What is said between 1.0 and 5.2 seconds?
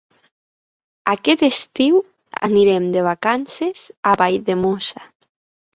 Aquest estiu anirem de vacances a Valldemossa.